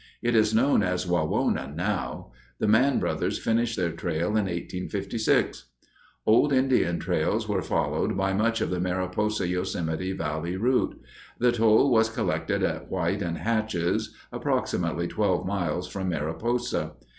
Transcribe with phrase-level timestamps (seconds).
[0.23, 2.31] It is known as Wawona now.
[2.57, 5.65] The Mann brothers finished their trail in 1856.
[6.25, 10.99] Old Indian trails were followed by much of the Mariposa Yosemite Valley route.
[11.37, 16.93] The toll was collected at White and Hatch's, approximately twelve miles from Mariposa.